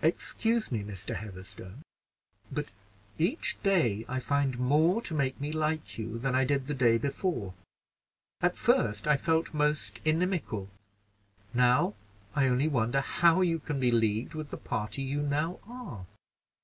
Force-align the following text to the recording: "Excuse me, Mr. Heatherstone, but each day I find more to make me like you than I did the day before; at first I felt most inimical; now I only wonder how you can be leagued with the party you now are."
"Excuse 0.00 0.70
me, 0.70 0.84
Mr. 0.84 1.16
Heatherstone, 1.16 1.82
but 2.52 2.70
each 3.18 3.60
day 3.64 4.04
I 4.08 4.20
find 4.20 4.60
more 4.60 5.02
to 5.02 5.12
make 5.12 5.40
me 5.40 5.50
like 5.50 5.98
you 5.98 6.18
than 6.18 6.36
I 6.36 6.44
did 6.44 6.68
the 6.68 6.74
day 6.74 6.98
before; 6.98 7.52
at 8.40 8.56
first 8.56 9.08
I 9.08 9.16
felt 9.16 9.52
most 9.52 10.00
inimical; 10.04 10.68
now 11.52 11.94
I 12.36 12.46
only 12.46 12.68
wonder 12.68 13.00
how 13.00 13.40
you 13.40 13.58
can 13.58 13.80
be 13.80 13.90
leagued 13.90 14.34
with 14.36 14.50
the 14.50 14.56
party 14.56 15.02
you 15.02 15.20
now 15.20 15.58
are." 15.66 16.06